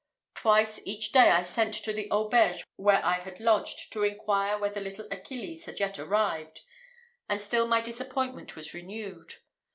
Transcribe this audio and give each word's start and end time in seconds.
Twice 0.33 0.81
each 0.83 1.11
day 1.11 1.29
I 1.29 1.43
sent 1.43 1.75
to 1.75 1.93
the 1.93 2.09
auberge 2.09 2.65
where 2.75 3.05
I 3.05 3.19
had 3.19 3.39
lodged, 3.39 3.93
to 3.93 4.01
inquire 4.01 4.57
whether 4.57 4.81
little 4.81 5.05
Achilles 5.11 5.65
had 5.65 5.79
yet 5.79 5.99
arrived; 5.99 6.61
and 7.29 7.39
still 7.39 7.67
my 7.67 7.81
disappointment 7.81 8.55
was 8.55 8.73
renewed. 8.73 9.35